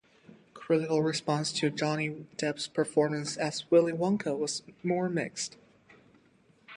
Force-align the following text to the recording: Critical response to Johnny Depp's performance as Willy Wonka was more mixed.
Critical 0.55 1.03
response 1.03 1.51
to 1.51 1.69
Johnny 1.69 2.25
Depp's 2.35 2.65
performance 2.67 3.37
as 3.37 3.69
Willy 3.69 3.93
Wonka 3.93 4.35
was 4.35 4.63
more 4.81 5.07
mixed. 5.09 5.57